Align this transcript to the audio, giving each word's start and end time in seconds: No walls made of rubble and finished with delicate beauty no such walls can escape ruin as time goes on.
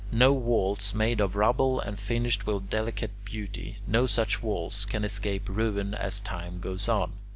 No 0.11 0.33
walls 0.33 0.95
made 0.95 1.21
of 1.21 1.35
rubble 1.35 1.79
and 1.79 1.99
finished 1.99 2.47
with 2.47 2.71
delicate 2.71 3.11
beauty 3.23 3.77
no 3.85 4.07
such 4.07 4.41
walls 4.41 4.83
can 4.85 5.03
escape 5.03 5.47
ruin 5.47 5.93
as 5.93 6.19
time 6.19 6.59
goes 6.59 6.89
on. 6.89 7.11